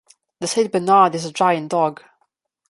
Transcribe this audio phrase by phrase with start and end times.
[0.39, 2.01] The Saint Bernard is a giant dog.